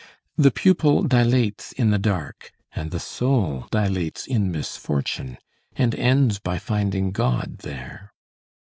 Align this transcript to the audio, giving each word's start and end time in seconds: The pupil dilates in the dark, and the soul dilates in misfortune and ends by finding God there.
The 0.35 0.49
pupil 0.49 1.03
dilates 1.03 1.73
in 1.73 1.91
the 1.91 1.99
dark, 1.99 2.49
and 2.73 2.89
the 2.89 2.99
soul 2.99 3.67
dilates 3.69 4.25
in 4.25 4.51
misfortune 4.51 5.37
and 5.75 5.93
ends 5.93 6.39
by 6.39 6.57
finding 6.57 7.11
God 7.11 7.59
there. 7.59 8.11